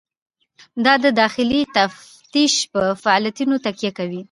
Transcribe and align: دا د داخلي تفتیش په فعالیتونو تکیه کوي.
دا 0.85 0.93
د 1.03 1.05
داخلي 1.21 1.61
تفتیش 1.75 2.53
په 2.73 2.81
فعالیتونو 3.03 3.55
تکیه 3.65 3.91
کوي. 3.97 4.19